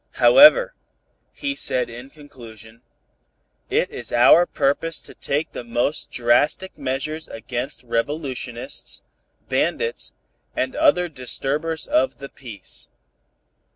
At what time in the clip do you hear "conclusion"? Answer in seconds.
2.09-2.81